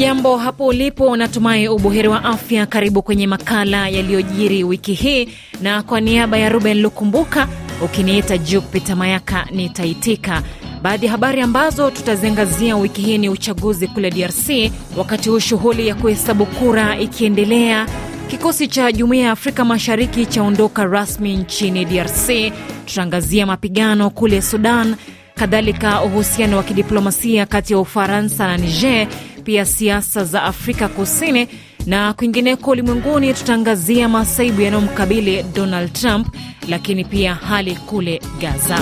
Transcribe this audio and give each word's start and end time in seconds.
Hujambo 0.00 0.36
hapo 0.36 0.66
ulipo, 0.66 1.16
natumai 1.16 1.68
ubuheri 1.68 2.08
wa 2.08 2.24
afya. 2.24 2.66
Karibu 2.66 3.02
kwenye 3.02 3.26
makala 3.26 3.88
yaliyojiri 3.88 4.64
wiki 4.64 4.94
hii, 4.94 5.28
na 5.62 5.82
kwa 5.82 6.00
niaba 6.00 6.38
ya 6.38 6.48
Ruben 6.48 6.80
Lukumbuka, 6.82 7.48
ukiniita 7.84 8.38
Jupita 8.38 8.96
Mayaka 8.96 9.46
nitaitika. 9.50 10.42
Baadhi 10.82 11.06
ya 11.06 11.12
habari 11.12 11.40
ambazo 11.40 11.90
tutaziangazia 11.90 12.76
wiki 12.76 13.02
hii 13.02 13.18
ni 13.18 13.28
uchaguzi 13.28 13.88
kule 13.88 14.10
DRC, 14.10 14.72
wakati 14.96 15.28
huu 15.28 15.38
shughuli 15.38 15.88
ya 15.88 15.94
kuhesabu 15.94 16.46
kura 16.46 16.98
ikiendelea. 16.98 17.86
Kikosi 18.28 18.68
cha 18.68 18.92
Jumuiya 18.92 19.24
ya 19.26 19.32
Afrika 19.32 19.64
Mashariki 19.64 20.26
chaondoka 20.26 20.84
rasmi 20.84 21.36
nchini 21.36 21.84
DRC. 21.84 22.52
Tutaangazia 22.86 23.46
mapigano 23.46 24.10
kule 24.10 24.42
Sudan, 24.42 24.94
kadhalika 25.34 26.02
uhusiano 26.02 26.56
wa 26.56 26.62
kidiplomasia 26.62 27.46
kati 27.46 27.72
ya 27.72 27.78
Ufaransa 27.78 28.46
na 28.46 28.56
Niger, 28.56 29.06
pia 29.40 29.64
siasa 29.66 30.24
za 30.24 30.42
Afrika 30.42 30.88
Kusini 30.88 31.48
na 31.86 32.12
kwingineko 32.12 32.70
ulimwenguni. 32.70 33.34
Tutaangazia 33.34 34.08
masaibu 34.08 34.60
yanayomkabili 34.60 35.42
Donald 35.42 35.92
Trump, 35.92 36.26
lakini 36.68 37.04
pia 37.04 37.34
hali 37.34 37.76
kule 37.76 38.20
Gaza. 38.40 38.78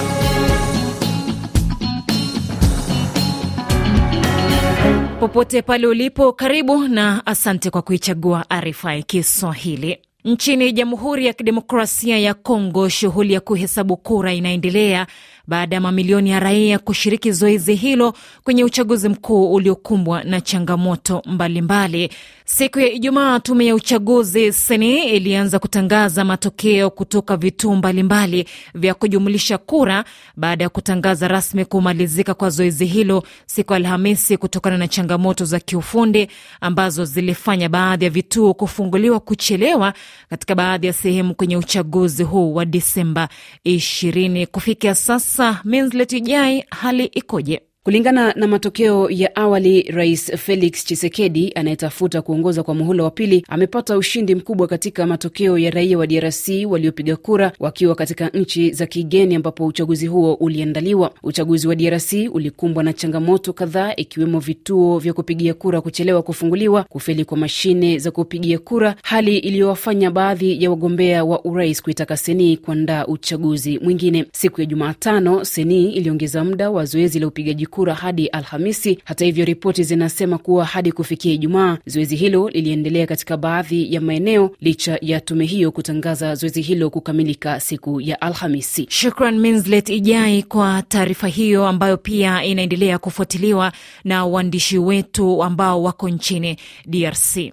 Popote 5.21 5.63
pale 5.63 5.87
ulipo, 5.87 6.33
karibu 6.33 6.89
na 6.89 7.27
asante 7.27 7.71
kwa 7.71 7.83
kuichagua 7.83 8.45
RFI 8.61 9.03
Kiswahili. 9.03 9.99
Nchini 10.25 10.73
Jamhuri 10.73 11.27
ya 11.27 11.33
Kidemokrasia 11.33 12.19
ya 12.19 12.35
Kongo, 12.35 12.89
shughuli 12.89 13.33
ya 13.33 13.41
kuhesabu 13.41 13.97
kura 13.97 14.33
inaendelea 14.35 15.07
baada 15.49 15.77
ya 15.77 15.81
mamilioni 15.81 16.31
ya 16.31 16.41
raia 16.41 16.79
kushiriki 16.79 17.33
zoezi 17.33 17.75
hilo 17.75 18.15
kwenye 18.45 18.65
uchaguzi 18.65 19.09
mkuu 19.09 19.53
uliokumbwa 19.55 20.25
na 20.25 20.41
changamoto 20.41 21.23
mbalimbali 21.27 21.61
mbali. 21.61 22.11
Siku 22.51 22.81
ya 22.81 22.91
Ijumaa, 22.93 23.41
tume 23.41 23.67
ya 23.67 23.75
uchaguzi 23.75 24.53
seni 24.53 25.03
ilianza 25.17 25.59
kutangaza 25.59 26.25
matokeo 26.25 26.91
kutoka 26.91 27.37
vituo 27.37 27.77
mbalimbali 27.77 28.49
vya 28.75 28.95
kujumulisha 28.95 29.59
kura 29.59 30.05
baada 30.37 30.65
ya 30.65 30.69
kutangaza 30.69 31.29
rasmi 31.29 31.65
kumalizika 31.65 32.35
kwa 32.35 32.51
zoezi 32.51 32.87
hilo 32.87 33.23
siku 33.47 33.75
Alhamisi, 33.75 34.37
kutokana 34.37 34.79
na 34.79 34.89
changamoto 34.89 35.45
za 35.45 35.61
kiufundi 35.61 36.29
ambazo 36.61 37.05
zilifanya 37.05 37.69
baadhi 37.69 38.05
ya 38.05 38.11
vituo 38.11 38.55
kufunguliwa 38.55 39.21
kuchelewa 39.21 39.95
katika 40.31 40.55
baadhi 40.55 40.87
ya 40.87 40.93
sehemu 40.93 41.35
kwenye 41.35 41.57
uchaguzi 41.57 42.23
huu 42.23 42.55
wa 42.55 42.65
Disemba 42.65 43.29
20. 43.67 44.47
Kufikia 44.47 44.95
sasa, 44.95 45.61
Minslet 45.65 46.13
Ijai, 46.13 46.65
hali 46.71 47.05
ikoje? 47.05 47.68
Kulingana 47.89 48.33
na 48.37 48.47
matokeo 48.47 49.11
ya 49.11 49.37
awali, 49.37 49.83
Rais 49.83 50.37
Felix 50.37 50.85
Chisekedi 50.85 51.53
anayetafuta 51.55 52.23
kuongoza 52.23 52.63
kwa 52.63 52.75
muhula 52.75 53.05
wa 53.05 53.11
pili 53.11 53.45
amepata 53.49 53.99
ushindi 53.99 54.35
mkubwa 54.35 54.67
katika 54.67 55.07
matokeo 55.07 55.59
ya 55.59 55.71
raia 55.71 55.99
wa 55.99 56.07
DRC 56.07 56.49
waliopiga 56.67 57.17
kura 57.17 57.53
wakiwa 57.61 57.95
katika 57.95 58.29
nchi 58.29 58.73
za 58.73 58.87
kigeni 58.87 59.35
ambapo 59.35 59.67
uchaguzi 59.67 60.07
huo 60.07 60.35
uliandaliwa. 60.35 61.11
Uchaguzi 61.23 61.69
wa 61.69 61.75
DRC 61.75 62.13
ulikumbwa 62.33 62.83
na 62.85 62.93
changamoto 62.93 63.53
kadhaa, 63.53 63.93
ikiwemo 63.97 64.39
vituo 64.41 64.99
vya 64.99 65.13
kupigia 65.13 65.55
kura 65.55 65.81
kuchelewa 65.81 66.23
kufunguliwa, 66.23 66.83
kufeli 66.85 67.25
kwa 67.25 67.37
mashine 67.39 67.99
za 67.99 68.11
kupigia 68.11 68.59
kura, 68.59 68.95
hali 69.03 69.39
iliyowafanya 69.39 70.11
baadhi 70.11 70.63
ya 70.65 70.71
wagombea 70.71 71.25
wa 71.25 71.45
urais 71.45 71.83
kuitaka 71.83 72.17
Seni 72.17 72.57
kuandaa 72.57 73.07
uchaguzi 73.07 73.79
mwingine. 73.79 74.25
Siku 74.33 74.61
ya 74.61 74.67
Jumatano, 74.67 75.45
Seni 75.45 75.93
iliongeza 75.93 76.45
muda 76.45 76.71
wa 76.71 76.85
zoezi 76.85 77.19
la 77.21 77.27
upigaji 77.27 77.67
kura 77.79 77.95
hadi 77.95 78.27
Alhamisi. 78.27 78.99
Hata 79.05 79.25
hivyo, 79.25 79.45
ripoti 79.45 79.83
zinasema 79.85 80.39
kuwa 80.39 80.65
hadi 80.65 80.93
kufikia 80.93 81.33
Ijumaa 81.33 81.79
zoezi 81.87 82.17
hilo 82.17 82.49
liliendelea 82.49 83.07
katika 83.07 83.37
baadhi 83.37 83.95
ya 83.95 84.01
maeneo 84.01 84.51
licha 84.61 84.99
ya 85.03 85.21
tume 85.21 85.45
hiyo 85.45 85.73
kutangaza 85.73 86.35
zoezi 86.35 86.63
hilo 86.63 86.91
kukamilika 86.91 87.61
siku 87.61 88.01
ya 88.01 88.21
Alhamisi. 88.21 88.87
Shukran 88.91 89.39
Minslet 89.39 89.89
Ijai 89.89 90.43
kwa 90.43 90.83
taarifa 90.89 91.29
hiyo 91.29 91.67
ambayo 91.67 91.97
pia 91.97 92.45
inaendelea 92.45 92.99
kufuatiliwa 92.99 93.73
na 94.05 94.27
waandishi 94.27 94.79
wetu 94.79 95.43
ambao 95.43 95.83
wako 95.83 96.09
nchini 96.09 96.57
DRC. 96.87 97.53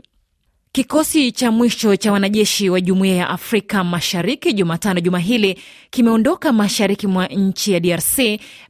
Kikosi 0.75 1.31
cha 1.31 1.51
mwisho 1.51 1.95
cha 1.95 2.11
wanajeshi 2.11 2.69
wa 2.69 2.81
Jumuiya 2.81 3.15
ya 3.15 3.29
Afrika 3.29 3.83
Mashariki 3.83 4.53
Jumatano 4.53 4.99
juma 5.01 5.19
hili 5.19 5.59
kimeondoka 5.89 6.53
mashariki 6.53 7.07
mwa 7.07 7.27
nchi 7.27 7.71
ya 7.71 7.79
DRC 7.79 8.19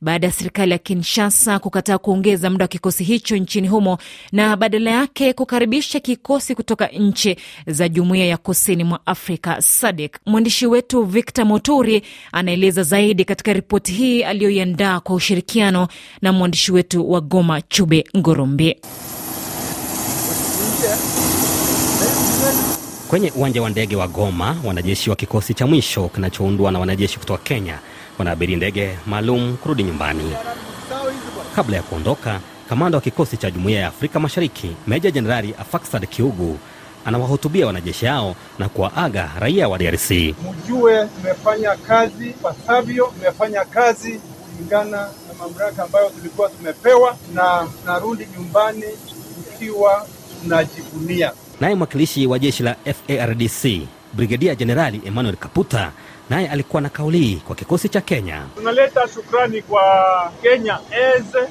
baada 0.01 0.27
ya 0.27 0.33
serikali 0.33 0.71
ya 0.71 0.77
Kinshasa 0.77 1.59
kukataa 1.59 1.97
kuongeza 1.97 2.49
muda 2.49 2.63
wa 2.63 2.67
kikosi 2.67 3.03
hicho 3.03 3.37
nchini 3.37 3.67
humo 3.67 3.97
na 4.31 4.57
badala 4.57 4.91
yake 4.91 5.33
kukaribisha 5.33 5.99
kikosi 5.99 6.55
kutoka 6.55 6.87
nchi 6.87 7.35
za 7.67 7.89
Jumuiya 7.89 8.25
ya 8.25 8.37
Kusini 8.37 8.83
mwa 8.83 8.99
Afrika 9.05 9.61
SADC. 9.61 10.15
Mwandishi 10.25 10.67
wetu 10.67 11.03
Victor 11.03 11.45
Moturi 11.45 12.01
anaeleza 12.31 12.83
zaidi 12.83 13.25
katika 13.25 13.53
ripoti 13.53 13.91
hii 13.91 14.23
aliyoiandaa 14.23 14.99
kwa 14.99 15.15
ushirikiano 15.15 15.87
na 16.21 16.31
mwandishi 16.33 16.71
wetu 16.71 17.11
wa 17.11 17.21
Goma 17.21 17.61
Chube 17.61 18.03
Ngorombe. 18.17 18.77
Kwenye 23.09 23.31
uwanja 23.35 23.61
wa 23.61 23.69
ndege 23.69 23.95
wa 23.95 24.07
Goma, 24.07 24.55
wanajeshi 24.63 25.09
wa 25.09 25.15
kikosi 25.15 25.53
cha 25.53 25.67
mwisho 25.67 26.09
kinachoundwa 26.09 26.71
na 26.71 26.79
wanajeshi 26.79 27.19
kutoka 27.19 27.43
Kenya 27.43 27.79
wanaabiri 28.19 28.55
ndege 28.55 28.97
maalum 29.05 29.57
kurudi 29.57 29.83
nyumbani. 29.83 30.33
Kabla 31.55 31.77
ya 31.77 31.83
kuondoka, 31.83 32.39
kamanda 32.69 32.97
wa 32.97 33.01
kikosi 33.01 33.37
cha 33.37 33.51
Jumuiya 33.51 33.79
ya 33.81 33.87
Afrika 33.87 34.19
Mashariki 34.19 34.75
Meja 34.87 35.11
Jenerali 35.11 35.55
Afaksad 35.59 36.07
Kiugu 36.07 36.57
anawahutubia 37.05 37.67
wanajeshi 37.67 38.05
hao 38.05 38.35
na 38.59 38.69
kuwaaga 38.69 39.31
raia 39.39 39.67
wa 39.69 39.77
DRC. 39.77 40.11
Mjue 40.11 41.07
tumefanya 41.07 41.75
kazi 41.75 42.29
pasavyo, 42.29 43.05
tumefanya 43.17 43.65
kazi 43.65 44.19
kulingana 44.55 44.97
na 44.97 45.33
mamlaka 45.39 45.83
ambayo 45.83 46.09
tulikuwa 46.09 46.49
tumepewa, 46.49 47.17
na 47.33 47.67
tunarudi 47.81 48.27
nyumbani 48.37 48.83
tukiwa 49.45 50.07
tunajivunia. 50.43 51.31
Naye 51.59 51.75
mwakilishi 51.75 52.27
wa 52.27 52.39
jeshi 52.39 52.63
la 52.63 52.75
FARDC 52.75 53.81
Brigedia 54.13 54.55
Jenerali 54.55 55.01
Emmanuel 55.05 55.35
Kaputa 55.35 55.91
naye 56.29 56.49
alikuwa 56.49 56.81
na 56.81 56.89
kauli 56.89 57.41
kwa 57.47 57.55
kikosi 57.55 57.89
cha 57.89 58.01
Kenya. 58.01 58.43
Tunaleta 58.55 59.07
shukrani 59.13 59.61
kwa 59.61 59.81
Kenya 60.41 60.79
as 61.15 61.49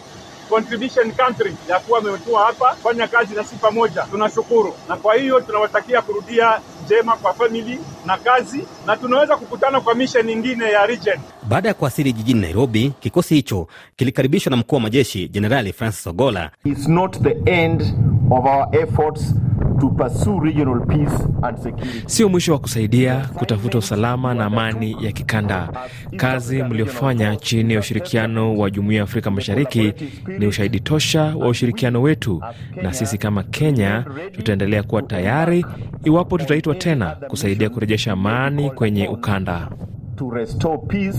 contribution 0.48 1.12
country 1.12 1.54
ya 1.69 1.78
kuwa 1.81 1.98
ametua 1.98 2.44
hapa 2.47 2.69
kufanya 2.75 3.06
kazi 3.09 3.34
nasi 3.34 3.56
pamoja, 3.56 4.03
tunashukuru 4.10 4.75
na 4.88 4.97
kwa 4.97 5.15
hiyo 5.15 5.41
tunawatakia 5.41 6.03
kurudia 6.03 6.60
njema 6.84 7.16
kwa 7.16 7.34
famili 7.34 7.78
na 8.06 8.16
kazi, 8.16 8.65
na 8.86 8.97
tunaweza 8.97 9.36
kukutana 9.36 9.81
kwa 9.81 9.94
mission 9.94 10.26
nyingine 10.26 10.65
ya 10.65 10.86
region. 10.86 11.19
Baada 11.42 11.69
ya 11.69 11.75
kuwasili 11.75 12.12
jijini 12.12 12.41
Nairobi, 12.41 12.92
kikosi 13.00 13.34
hicho 13.34 13.66
kilikaribishwa 13.97 14.50
na 14.50 14.56
mkuu 14.56 14.75
wa 14.76 14.81
majeshi 14.82 15.28
Jenerali 15.28 15.72
Francis 15.72 16.06
Ogola. 16.06 16.50
It's 16.65 16.88
not 16.88 17.19
the 17.22 17.50
end 17.50 17.82
of 18.31 18.44
our 18.47 18.69
efforts 18.72 19.34
to 19.81 19.89
pursue 19.91 20.41
regional 20.41 20.81
peace 20.87 21.25
and 21.43 21.59
security. 21.59 22.03
Sio 22.07 22.29
mwisho 22.29 22.53
wa 22.53 22.59
kusaidia 22.59 23.17
kutafuta 23.35 23.79
usalama 23.79 24.35
na 24.35 24.45
amani 24.45 24.97
ya 25.01 25.12
kikanda. 25.12 25.69
Kazi 26.17 26.62
mliofanya 26.62 27.37
chini 27.37 27.75
ya 27.75 27.81
ushirikiano 27.81 28.57
wa 28.59 28.71
Jumuiya 28.71 28.99
ya 28.99 29.05
Afrika 29.05 29.31
Mashariki 29.31 29.95
ni 30.39 30.47
ushahidi 30.47 30.81
tosha 30.81 31.23
wa 31.23 31.49
ushirikiano 31.49 32.03
wetu, 32.03 32.43
na 32.83 32.93
sisi 32.93 33.19
kama 33.19 33.43
Kenya 33.43 34.05
tutaendelea 34.33 34.83
kuwa 34.83 35.03
tayari 35.03 35.67
iwapo 36.05 36.39
tutaitwa 36.39 36.75
tena 36.75 37.07
kusaidia 37.11 37.71
kurejesha 37.71 38.13
amani 38.13 38.71
kwenye 38.71 39.09
ukanda. 39.09 39.69
To 40.16 40.31
restore 40.31 40.78
peace 40.78 41.19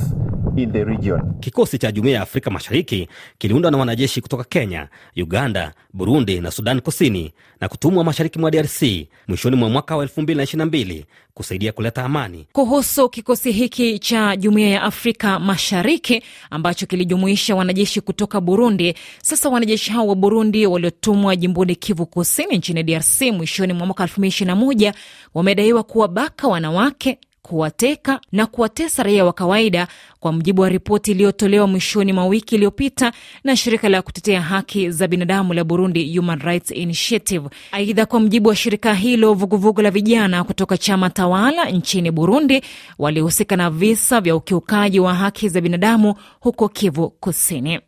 in 0.57 0.71
the 0.71 0.83
region. 0.85 1.21
Kikosi 1.39 1.77
cha 1.77 1.91
Jumuiya 1.91 2.15
ya 2.15 2.21
Afrika 2.21 2.49
Mashariki 2.51 3.07
kiliundwa 3.37 3.71
na 3.71 3.77
wanajeshi 3.77 4.21
kutoka 4.21 4.43
Kenya, 4.43 4.87
Uganda, 5.17 5.73
Burundi 5.93 6.39
na 6.41 6.51
Sudan 6.51 6.81
Kusini 6.81 7.33
na 7.61 7.69
kutumwa 7.69 8.03
mashariki 8.03 8.39
mwa 8.39 8.51
DRC 8.51 8.81
mwishoni 9.27 9.55
mwa 9.55 9.69
mwaka 9.69 9.97
wa 9.97 10.05
2022 10.05 11.03
kusaidia 11.33 11.71
kuleta 11.71 12.03
amani. 12.03 12.47
Kuhusu 12.51 13.09
kikosi 13.09 13.51
hiki 13.51 13.99
cha 13.99 14.35
Jumuiya 14.35 14.69
ya 14.69 14.83
Afrika 14.83 15.39
Mashariki 15.39 16.23
ambacho 16.49 16.85
kilijumuisha 16.85 17.55
wanajeshi 17.55 18.01
kutoka 18.01 18.41
Burundi, 18.41 18.93
sasa 19.23 19.49
wanajeshi 19.49 19.91
hao 19.91 20.07
wa 20.07 20.15
Burundi 20.15 20.65
waliotumwa 20.67 21.35
jimboni 21.35 21.75
Kivu 21.75 22.05
Kusini 22.05 22.57
nchini 22.57 22.83
DRC 22.83 23.21
mwishoni 23.21 23.73
mwa 23.73 23.85
mwaka 23.87 24.03
2021 24.05 24.93
wamedaiwa 25.33 25.83
kuwabaka 25.83 26.47
wanawake 26.47 27.19
kuwateka 27.47 28.19
na 28.31 28.45
kuwatesa 28.45 29.03
raia 29.03 29.25
wa 29.25 29.33
kawaida, 29.33 29.87
kwa 30.19 30.31
mujibu 30.31 30.61
wa 30.61 30.69
ripoti 30.69 31.11
iliyotolewa 31.11 31.67
mwishoni 31.67 32.13
mwa 32.13 32.25
wiki 32.25 32.55
iliyopita 32.55 33.11
na 33.43 33.55
shirika 33.55 33.89
la 33.89 34.01
kutetea 34.01 34.41
haki 34.41 34.91
za 34.91 35.07
binadamu 35.07 35.53
la 35.53 35.63
Burundi, 35.63 36.17
Human 36.17 36.39
Rights 36.39 36.71
Initiative. 36.71 37.49
Aidha, 37.71 38.05
kwa 38.05 38.19
mujibu 38.19 38.49
wa 38.49 38.55
shirika 38.55 38.93
hilo, 38.93 39.33
vuguvugu 39.33 39.81
la 39.81 39.91
vijana 39.91 40.43
kutoka 40.43 40.77
chama 40.77 41.09
tawala 41.09 41.69
nchini 41.69 42.11
Burundi 42.11 42.61
walihusika 42.99 43.55
na 43.55 43.69
visa 43.69 44.21
vya 44.21 44.35
ukiukaji 44.35 44.99
wa 44.99 45.13
haki 45.13 45.49
za 45.49 45.61
binadamu 45.61 46.15
huko 46.39 46.69
Kivu 46.69 47.09
Kusini. 47.09 47.79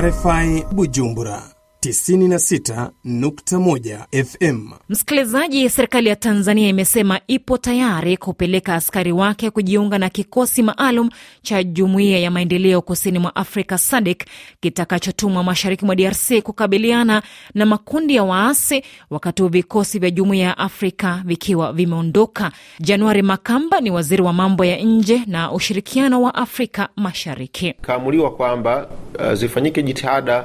RFI 0.00 0.64
Bujumbura 0.72 1.57
96.1 1.82 4.24
FM. 4.24 4.70
Msikilizaji, 4.88 5.70
serikali 5.70 6.08
ya 6.08 6.16
Tanzania 6.16 6.68
imesema 6.68 7.20
ipo 7.26 7.58
tayari 7.58 8.16
kupeleka 8.16 8.74
askari 8.74 9.12
wake 9.12 9.50
kujiunga 9.50 9.98
na 9.98 10.08
kikosi 10.10 10.62
maalum 10.62 11.10
cha 11.42 11.62
Jumuiya 11.62 12.18
ya 12.18 12.30
Maendeleo 12.30 12.82
Kusini 12.82 13.18
mwa 13.18 13.36
Afrika 13.36 13.78
SADC 13.78 14.24
kitakachotumwa 14.60 15.44
mashariki 15.44 15.84
mwa 15.84 15.96
DRC 15.96 16.42
kukabiliana 16.42 17.22
na 17.54 17.66
makundi 17.66 18.14
ya 18.16 18.24
waasi, 18.24 18.82
wakati 19.10 19.42
huu 19.42 19.48
vikosi 19.48 19.98
vya 19.98 20.10
Jumuiya 20.10 20.46
ya 20.46 20.58
Afrika 20.58 21.22
vikiwa 21.24 21.72
vimeondoka. 21.72 22.52
Januari 22.80 23.22
Makamba 23.22 23.80
ni 23.80 23.90
waziri 23.90 24.22
wa 24.22 24.32
mambo 24.32 24.64
ya 24.64 24.76
nje 24.76 25.22
na 25.26 25.52
ushirikiano 25.52 26.22
wa 26.22 26.34
Afrika 26.34 26.88
Mashariki. 26.96 27.72
Kaamuliwa 27.80 28.30
kwamba 28.30 28.88
uh, 29.18 29.32
zifanyike 29.32 29.82
jitihada 29.82 30.44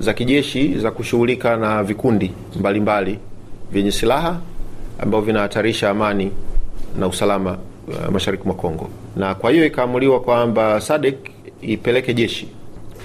za 0.00 0.14
kijeshi 0.14 0.78
za 0.78 0.90
kushughulika 0.90 1.56
na 1.56 1.82
vikundi 1.84 2.32
mbalimbali 2.60 3.18
vyenye 3.72 3.92
silaha 3.92 4.40
ambavyo 4.98 5.26
vinahatarisha 5.26 5.90
amani 5.90 6.32
na 6.98 7.06
usalama 7.06 7.58
uh, 7.88 8.08
mashariki 8.12 8.44
mwa 8.46 8.54
Kongo, 8.54 8.88
na 9.16 9.34
kwa 9.34 9.50
hiyo 9.50 9.66
ikaamuliwa 9.66 10.20
kwamba 10.20 10.80
SADC 10.80 11.16
ipeleke 11.62 12.14
jeshi 12.14 12.48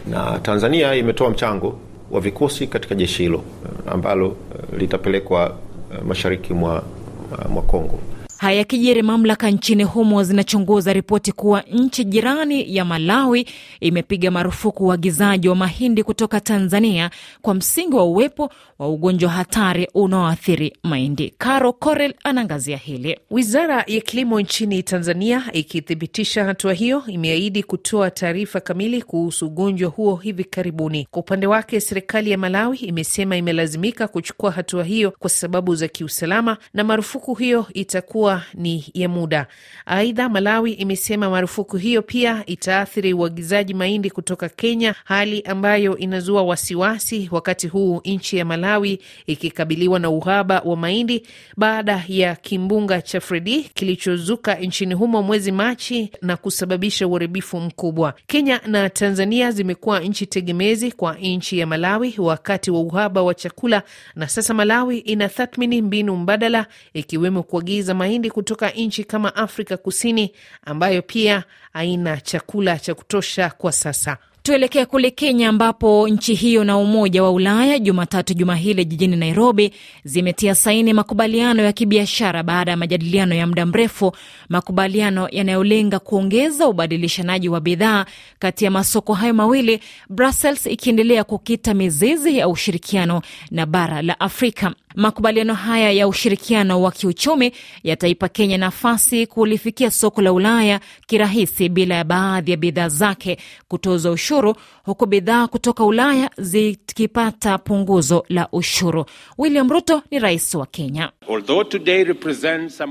na 0.10 0.40
Tanzania 0.40 0.96
imetoa 0.96 1.30
mchango 1.30 1.80
wa 2.12 2.22
vikosi 2.22 2.68
katika 2.68 2.96
jeshi 2.96 3.24
hilo 3.24 3.44
ambalo 3.88 4.28
uh, 4.28 4.36
litapelekwa 4.78 5.50
uh, 5.50 6.06
mashariki 6.08 6.54
mwa, 6.54 6.84
uh, 7.32 7.50
mwa 7.52 7.64
Kongo. 7.64 8.00
Haya 8.42 8.58
yakijiri, 8.58 9.02
mamlaka 9.02 9.50
nchini 9.50 9.84
humo 9.84 10.24
zinachunguza 10.24 10.94
ripoti 10.94 11.32
kuwa 11.32 11.62
nchi 11.72 12.04
jirani 12.04 12.76
ya 12.76 12.86
Malawi 12.86 13.46
imepiga 13.80 14.32
marufuku 14.32 14.86
uagizaji 14.86 15.50
wa 15.50 15.56
mahindi 15.56 16.04
kutoka 16.04 16.40
Tanzania 16.40 17.10
kwa 17.42 17.54
msingi 17.54 17.96
wa 17.96 18.04
uwepo 18.06 18.50
wa 18.80 18.90
ugonjwa 18.90 19.30
hatari 19.30 19.88
unaoathiri 19.94 20.74
mahindi. 20.84 21.34
Caro 21.38 21.74
Corel 21.74 22.14
anaangazia 22.24 22.78
hili. 22.78 23.20
Wizara 23.32 23.84
ya 23.88 24.02
kilimo 24.02 24.40
nchini 24.42 24.84
Tanzania 24.84 25.44
ikithibitisha 25.54 26.46
hatua 26.46 26.74
hiyo, 26.74 27.04
imeahidi 27.08 27.64
kutoa 27.64 28.12
taarifa 28.12 28.60
kamili 28.60 29.02
kuhusu 29.02 29.46
ugonjwa 29.48 29.90
huo 29.90 30.16
hivi 30.16 30.44
karibuni. 30.44 31.08
Kwa 31.12 31.20
upande 31.22 31.48
wake, 31.48 31.80
serikali 31.82 32.32
ya 32.32 32.38
Malawi 32.38 32.78
imesema 32.78 33.38
imelazimika 33.38 34.08
kuchukua 34.08 34.52
hatua 34.52 34.84
hiyo 34.84 35.12
kwa 35.20 35.30
sababu 35.30 35.76
za 35.76 35.88
kiusalama 35.88 36.58
na 36.74 36.84
marufuku 36.84 37.34
hiyo 37.36 37.66
itakuwa 37.74 38.31
ni 38.54 38.86
ya 38.94 39.10
muda. 39.10 39.48
Aidha, 39.86 40.30
Malawi 40.30 40.72
imesema 40.74 41.30
marufuku 41.30 41.78
hiyo 41.78 42.02
pia 42.02 42.44
itaathiri 42.46 43.14
uagizaji 43.14 43.74
mahindi 43.74 44.10
kutoka 44.10 44.50
Kenya, 44.50 44.96
hali 45.04 45.42
ambayo 45.42 45.98
inazua 45.98 46.44
wasiwasi 46.44 47.30
wakati 47.32 47.68
huu 47.68 48.02
nchi 48.06 48.38
ya 48.38 48.46
Malawi 48.46 49.00
ikikabiliwa 49.26 50.00
na 50.00 50.10
uhaba 50.10 50.60
wa 50.66 50.76
mahindi 50.78 51.28
baada 51.58 52.04
ya 52.08 52.36
kimbunga 52.36 53.02
cha 53.02 53.20
Fredi 53.22 53.62
kilichozuka 53.74 54.56
nchini 54.56 54.94
humo 54.94 55.24
mwezi 55.24 55.52
Machi 55.52 56.12
na 56.22 56.38
kusababisha 56.38 57.08
uharibifu 57.08 57.60
mkubwa. 57.60 58.14
Kenya 58.28 58.62
na 58.68 58.90
Tanzania 58.90 59.52
zimekuwa 59.52 60.00
nchi 60.00 60.26
tegemezi 60.26 60.92
kwa 60.92 61.16
nchi 61.18 61.60
ya 61.60 61.68
Malawi 61.68 62.16
wakati 62.18 62.72
wa 62.72 62.80
uhaba 62.80 63.22
wa 63.24 63.34
chakula, 63.34 63.84
na 64.16 64.28
sasa 64.28 64.54
Malawi 64.54 64.98
inatathmini 64.98 65.82
mbinu 65.82 66.16
mbadala 66.16 66.66
ikiwemo 66.94 67.44
kuagiza 67.44 67.94
mahindi 67.94 68.21
kutoka 68.30 68.70
nchi 68.70 69.04
kama 69.04 69.36
Afrika 69.36 69.78
Kusini 69.78 70.32
ambayo 70.66 71.02
pia 71.02 71.44
haina 71.74 72.18
chakula 72.22 72.80
cha 72.80 72.94
kutosha 72.96 73.50
kwa 73.50 73.72
sasa. 73.72 74.18
Tuelekee 74.44 74.86
kule 74.86 75.12
Kenya 75.12 75.50
ambapo 75.50 76.08
nchi 76.08 76.34
hiyo 76.34 76.64
na 76.64 76.78
Umoja 76.78 77.24
wa 77.24 77.32
Ulaya 77.32 77.80
Jumatatu 77.80 78.34
juma 78.34 78.56
hili 78.56 78.86
jijini 78.86 79.16
Nairobi 79.16 79.74
zimetia 80.04 80.56
saini 80.56 80.94
makubaliano 80.94 81.64
ya 81.64 81.72
kibiashara 81.74 82.44
baada 82.44 82.72
ya 82.72 82.78
majadiliano 82.78 83.36
ya 83.36 83.48
muda 83.48 83.66
mrefu, 83.66 84.12
makubaliano 84.50 85.28
yanayolenga 85.32 86.00
kuongeza 86.00 86.68
ubadilishanaji 86.68 87.50
wa 87.50 87.60
bidhaa 87.62 88.06
kati 88.40 88.66
ya 88.66 88.72
masoko 88.72 89.14
hayo 89.14 89.34
mawili, 89.34 89.80
Brussels 90.10 90.66
ikiendelea 90.66 91.24
kukita 91.24 91.74
mizizi 91.74 92.38
ya 92.38 92.48
ushirikiano 92.48 93.22
na 93.52 93.66
bara 93.66 94.02
la 94.02 94.20
Afrika. 94.20 94.74
Makubaliano 94.96 95.54
haya 95.54 95.92
ya 95.92 96.08
ushirikiano 96.08 96.82
wa 96.82 96.92
kiuchumi 96.92 97.52
yataipa 97.84 98.30
Kenya 98.30 98.58
nafasi 98.58 99.28
kulifikia 99.28 99.92
soko 99.92 100.22
la 100.22 100.34
Ulaya 100.34 100.80
kirahisi 101.08 101.70
bila 101.70 101.96
ya 101.96 102.04
baadhi 102.04 102.52
ya 102.52 102.58
bidhaa 102.58 102.90
zake 102.90 103.38
kutozwa 103.68 104.12
ushuru, 104.12 104.56
huku 104.84 105.06
bidhaa 105.06 105.48
kutoka 105.48 105.86
Ulaya 105.86 106.30
zikipata 106.38 107.58
punguzo 107.58 108.26
la 108.30 108.48
ushuru. 108.52 109.06
William 109.38 109.70
Ruto 109.70 110.02
ni 110.12 110.20
rais 110.20 110.56
wa 110.56 110.66
Kenya. 110.66 111.12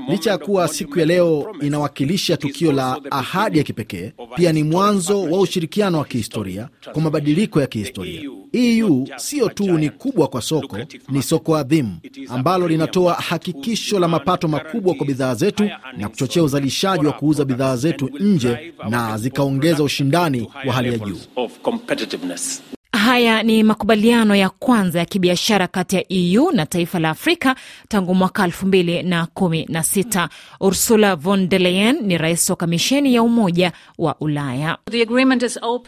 Licha 0.09 0.31
ya 0.31 0.37
kuwa 0.37 0.67
siku 0.67 0.99
ya 0.99 1.05
leo 1.05 1.55
inawakilisha 1.61 2.37
tukio 2.37 2.71
la 2.71 2.99
ahadi 3.11 3.57
ya 3.57 3.63
kipekee, 3.63 4.11
pia 4.35 4.51
ni 4.53 4.63
mwanzo 4.63 5.23
wa 5.23 5.39
ushirikiano 5.39 5.97
wa 5.97 6.05
kihistoria 6.05 6.69
kwa 6.93 7.01
mabadiliko 7.01 7.61
ya 7.61 7.67
kihistoria. 7.67 8.21
EU 8.53 9.07
siyo 9.15 9.49
tu 9.49 9.63
ni 9.77 9.89
kubwa 9.89 10.27
kwa 10.27 10.41
soko, 10.41 10.77
ni 11.09 11.21
soko 11.23 11.55
adhimu 11.57 11.90
ambalo 12.29 12.67
linatoa 12.67 13.13
hakikisho 13.13 13.99
la 13.99 14.07
mapato 14.07 14.47
makubwa 14.47 14.93
kwa 14.95 15.05
bidhaa 15.05 15.35
zetu 15.35 15.69
na 15.97 16.09
kuchochea 16.09 16.43
uzalishaji 16.43 17.05
wa 17.05 17.13
kuuza 17.13 17.45
bidhaa 17.45 17.75
zetu 17.75 18.09
nje 18.19 18.73
na 18.89 19.17
zikaongeza 19.17 19.83
ushindani 19.83 20.47
wa 20.67 20.73
hali 20.73 20.91
ya 20.91 20.97
juu. 20.97 21.17
Haya 23.11 23.43
ni 23.43 23.63
makubaliano 23.63 24.35
ya 24.35 24.49
kwanza 24.49 24.99
ya 24.99 25.05
kibiashara 25.05 25.67
kati 25.67 25.95
ya 25.95 26.05
EU 26.13 26.51
na 26.51 26.65
taifa 26.65 26.99
la 26.99 27.09
Afrika 27.09 27.55
tangu 27.87 28.15
mwaka 28.15 28.43
elfu 28.45 28.65
mbili 28.67 29.03
na 29.03 29.25
kumi 29.25 29.65
na 29.69 29.83
sita. 29.83 30.29
Ursula 30.59 31.15
von 31.15 31.49
der 31.49 31.61
Leyen 31.61 31.97
ni 32.01 32.17
rais 32.17 32.49
wa 32.49 32.55
kamisheni 32.55 33.15
ya 33.15 33.23
Umoja 33.23 33.71
wa 33.97 34.15
Ulaya. 34.19 34.77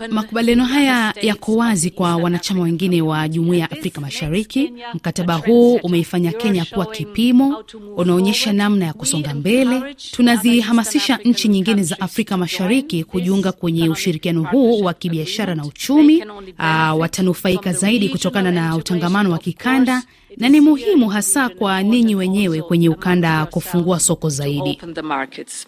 Makubaliano 0.10 0.66
haya 0.66 1.14
yako 1.22 1.56
wazi 1.56 1.90
kwa 1.90 2.16
wanachama 2.18 2.64
wengine 2.64 3.02
wa 3.02 3.28
Jumuiya 3.28 3.62
ya 3.62 3.72
Afrika 3.72 4.02
Mashariki. 4.02 4.74
Mkataba 4.94 5.34
huu 5.36 5.76
umeifanya 5.76 6.32
Kenya 6.32 6.66
kuwa 6.66 6.86
kipimo, 6.86 7.64
unaonyesha 7.98 8.54
namna 8.54 8.86
ya 8.86 8.94
kusonga 8.94 9.34
mbele. 9.34 9.96
Tunazihamasisha 10.12 11.18
nchi 11.26 11.48
nyingine 11.48 11.84
za 11.84 12.00
Afrika 12.00 12.38
Mashariki 12.38 13.04
kujiunga 13.04 13.52
kwenye 13.52 13.90
ushirikiano 13.90 14.44
huu 14.44 14.82
wa 14.82 14.94
kibiashara 14.94 15.56
na 15.56 15.66
uchumi. 15.66 16.24
Aa, 16.60 16.94
watanufaika 17.14 17.74
zaidi 17.74 18.10
kutokana 18.10 18.52
na 18.52 18.76
utangamano 18.76 19.32
wa 19.32 19.38
kikanda 19.38 20.04
na 20.38 20.50
ni 20.50 20.60
muhimu 20.62 21.10
hasa 21.10 21.50
kwa 21.50 21.84
ninyi 21.84 22.16
wenyewe 22.16 22.62
kwenye 22.62 22.90
ukanda 22.90 23.46
kufungua 23.46 24.00
soko 24.00 24.30
zaidi. 24.30 24.80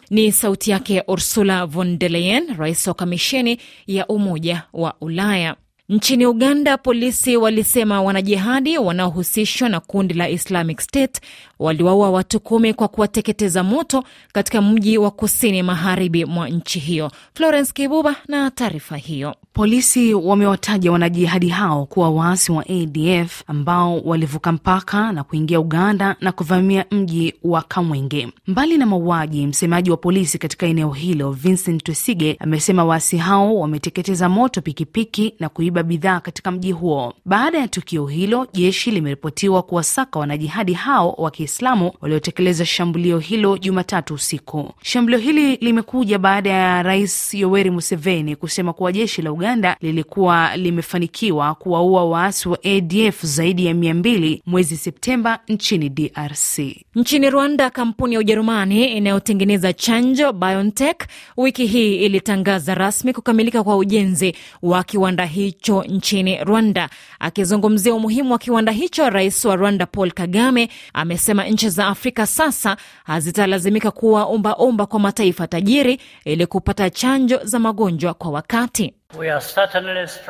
Ni 0.09 0.31
sauti 0.31 0.71
yake 0.71 1.03
Ursula 1.07 1.65
von 1.65 1.97
der 1.99 2.11
Leyen, 2.11 2.55
rais 2.57 2.87
wa 2.87 2.93
kamisheni 2.93 3.57
ya 3.87 4.07
Umoja 4.07 4.63
wa 4.73 4.93
Ulaya. 5.01 5.55
Nchini 5.89 6.25
Uganda, 6.25 6.77
polisi 6.77 7.37
walisema 7.37 8.01
wanajihadi 8.01 8.77
wanaohusishwa 8.77 9.69
na 9.69 9.79
kundi 9.79 10.13
la 10.13 10.29
Islamic 10.29 10.81
State 10.81 11.21
waliwaua 11.59 12.09
watu 12.09 12.39
kumi 12.39 12.73
kwa 12.73 12.87
kuwateketeza 12.87 13.63
moto 13.63 14.03
katika 14.33 14.61
mji 14.61 14.97
wa 14.97 15.11
kusini 15.11 15.63
magharibi 15.63 16.25
mwa 16.25 16.49
nchi 16.49 16.79
hiyo. 16.79 17.11
Florence 17.33 17.71
Kibuba 17.73 18.15
na 18.27 18.51
taarifa 18.51 18.97
hiyo. 18.97 19.35
Polisi 19.53 20.13
wamewataja 20.13 20.91
wanajihadi 20.91 21.49
hao 21.49 21.85
kuwa 21.85 22.09
waasi 22.09 22.51
wa 22.51 22.65
ADF 22.69 23.43
ambao 23.47 23.99
walivuka 23.99 24.51
mpaka 24.51 25.11
na 25.11 25.23
kuingia 25.23 25.59
Uganda 25.59 26.15
na 26.21 26.31
kuvamia 26.31 26.85
mji 26.91 27.33
wa 27.43 27.61
Kamwenge. 27.61 28.27
Mbali 28.47 28.77
na 28.77 28.85
mauaji, 28.85 29.47
msemaji 29.47 29.91
wa 29.91 29.97
polisi 29.97 30.37
katika 30.37 30.65
eneo 30.65 30.91
hilo 30.91 31.31
Vincent 31.31 31.83
Twesige 31.83 32.35
amesema 32.39 32.85
waasi 32.85 33.17
hao 33.17 33.55
wameteketeza 33.59 34.29
moto 34.29 34.61
pikipiki 34.61 35.33
na 35.39 35.49
kuiba 35.75 35.83
bidhaa 35.87 36.19
katika 36.19 36.51
mji 36.51 36.71
huo. 36.71 37.13
Baada 37.25 37.57
ya 37.59 37.67
tukio 37.67 38.05
hilo, 38.07 38.47
jeshi 38.53 38.91
limeripotiwa 38.91 39.63
kuwasaka 39.63 40.19
wanajihadi 40.19 40.73
hao 40.73 41.09
wa 41.11 41.31
Kiislamu 41.31 41.91
waliotekeleza 42.01 42.65
shambulio 42.65 43.19
hilo 43.19 43.57
Jumatatu 43.57 44.13
usiku. 44.13 44.73
Shambulio 44.81 45.19
hili 45.19 45.55
limekuja 45.55 46.19
baada 46.19 46.49
ya 46.49 46.83
Rais 46.83 47.33
Yoweri 47.33 47.69
Museveni 47.71 48.35
kusema 48.35 48.73
kuwa 48.73 48.91
jeshi 48.91 49.21
la 49.21 49.31
Uganda 49.31 49.77
lilikuwa 49.81 50.57
limefanikiwa 50.57 51.55
kuwaua 51.55 52.05
waasi 52.05 52.49
wa 52.49 52.59
ADF 52.63 53.25
zaidi 53.25 53.65
ya 53.65 53.73
mia 53.73 53.93
mbili 53.93 54.41
mwezi 54.45 54.77
Septemba 54.77 55.39
nchini 55.47 55.89
DRC. 55.89 56.59
Nchini 56.95 57.29
Rwanda, 57.29 57.69
kampuni 57.69 58.13
ya 58.13 58.19
Ujerumani 58.19 58.85
inayotengeneza 58.97 59.73
chanjo 59.73 60.33
BioNTech 60.33 60.97
wiki 61.37 61.65
hii 61.65 61.95
ilitangaza 61.95 62.75
rasmi 62.75 63.13
kukamilika 63.13 63.63
kwa 63.63 63.77
ujenzi 63.77 64.35
wa 64.61 64.83
kiwanda 64.83 65.25
hicho 65.25 65.64
hicho 65.65 65.83
nchini 65.83 66.37
Rwanda. 66.43 66.89
Akizungumzia 67.19 67.93
umuhimu 67.93 68.31
wa 68.31 68.37
kiwanda 68.39 68.71
hicho, 68.71 69.09
rais 69.09 69.45
wa 69.45 69.55
Rwanda 69.55 69.85
Paul 69.85 70.11
Kagame 70.11 70.69
amesema 70.93 71.43
nchi 71.45 71.69
za 71.69 71.87
Afrika 71.87 72.25
sasa 72.27 72.77
hazitalazimika 73.03 73.91
kuwa 73.91 74.23
ombaomba 74.25 74.85
kwa 74.85 74.99
mataifa 74.99 75.47
tajiri 75.47 75.99
ili 76.25 76.45
kupata 76.45 76.89
chanjo 76.89 77.39
za 77.43 77.59
magonjwa 77.59 78.13
kwa 78.13 78.31
wakati. 78.31 78.93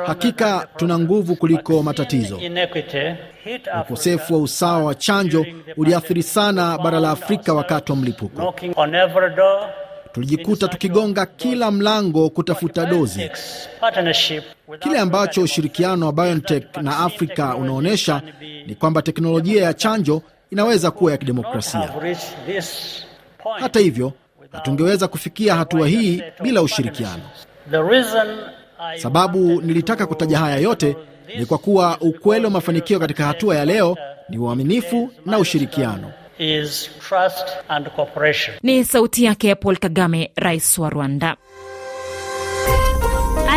Hakika 0.06 0.68
tuna 0.76 1.00
nguvu 1.00 1.36
kuliko 1.36 1.84
matatizo. 1.84 2.40
Ukosefu 3.82 4.34
wa 4.34 4.40
usawa 4.40 4.84
wa 4.84 4.96
chanjo 4.96 5.46
uliathiri 5.78 6.24
sana 6.24 6.78
bara 6.78 7.00
la 7.00 7.12
Afrika 7.12 7.54
wakati 7.54 7.92
wa 7.92 7.98
mlipuko. 7.98 8.54
Tulijikuta 10.16 10.68
tukigonga 10.68 11.26
kila 11.26 11.72
mlango 11.72 12.30
kutafuta 12.30 12.86
dozi. 12.86 13.30
Kile 14.80 15.00
ambacho 15.00 15.42
ushirikiano 15.42 16.06
wa 16.06 16.14
BioNTech 16.14 16.64
na 16.82 16.98
Afrika 17.00 17.56
unaonyesha 17.56 18.22
ni 18.68 18.76
kwamba 18.76 19.02
teknolojia 19.02 19.64
ya 19.64 19.74
chanjo 19.74 20.22
inaweza 20.52 20.92
kuwa 20.92 21.12
ya 21.12 21.18
kidemokrasia. 21.18 21.90
Hata 23.60 23.80
hivyo, 23.80 24.14
hatungeweza 24.52 25.08
kufikia 25.08 25.56
hatua 25.56 25.88
hii 25.88 26.24
bila 26.42 26.62
ushirikiano. 26.62 27.24
Sababu 29.02 29.62
nilitaka 29.62 30.06
kutaja 30.08 30.38
haya 30.40 30.58
yote 30.58 30.96
ni 31.38 31.46
kwa 31.46 31.58
kuwa 31.58 31.98
ukweli 32.02 32.46
wa 32.46 32.52
mafanikio 32.52 33.00
katika 33.00 33.26
hatua 33.26 33.56
ya 33.56 33.66
leo 33.66 33.98
ni 34.30 34.38
uaminifu 34.38 35.10
na 35.26 35.40
ushirikiano. 35.40 36.12
Is 36.40 36.90
trust 37.00 37.48
and 37.70 37.88
cooperation. 37.96 38.56
Ni 38.64 38.84
sauti 38.86 39.24
yake 39.24 39.48
ya 39.48 39.56
Paul 39.56 39.78
Kagame, 39.78 40.32
rais 40.36 40.78
wa 40.78 40.90
Rwanda. 40.90 41.38